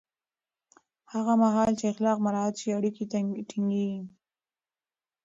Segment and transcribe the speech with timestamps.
[1.13, 3.03] هغه مهال چې اخلاق مراعت شي، اړیکې
[3.49, 4.01] ټینګېږي.